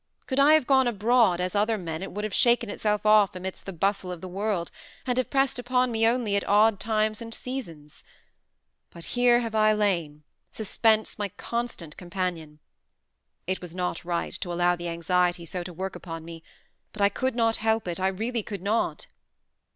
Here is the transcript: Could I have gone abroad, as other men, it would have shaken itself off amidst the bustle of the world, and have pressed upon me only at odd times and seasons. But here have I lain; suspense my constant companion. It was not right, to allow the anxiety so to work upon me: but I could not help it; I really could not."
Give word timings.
Could 0.25 0.39
I 0.39 0.53
have 0.53 0.65
gone 0.65 0.87
abroad, 0.87 1.39
as 1.39 1.53
other 1.53 1.77
men, 1.77 2.01
it 2.01 2.11
would 2.11 2.23
have 2.23 2.33
shaken 2.33 2.71
itself 2.71 3.05
off 3.05 3.35
amidst 3.35 3.67
the 3.67 3.71
bustle 3.71 4.11
of 4.11 4.19
the 4.19 4.27
world, 4.27 4.71
and 5.05 5.15
have 5.19 5.29
pressed 5.29 5.59
upon 5.59 5.91
me 5.91 6.07
only 6.07 6.35
at 6.35 6.43
odd 6.49 6.79
times 6.79 7.21
and 7.21 7.31
seasons. 7.31 8.03
But 8.89 9.03
here 9.13 9.41
have 9.41 9.53
I 9.53 9.73
lain; 9.73 10.23
suspense 10.49 11.19
my 11.19 11.27
constant 11.29 11.97
companion. 11.97 12.57
It 13.45 13.61
was 13.61 13.75
not 13.75 14.03
right, 14.03 14.33
to 14.33 14.51
allow 14.51 14.75
the 14.75 14.89
anxiety 14.89 15.45
so 15.45 15.61
to 15.61 15.71
work 15.71 15.95
upon 15.95 16.25
me: 16.25 16.41
but 16.93 17.03
I 17.03 17.09
could 17.09 17.35
not 17.35 17.57
help 17.57 17.87
it; 17.87 17.99
I 17.99 18.07
really 18.07 18.41
could 18.41 18.63
not." 18.63 19.05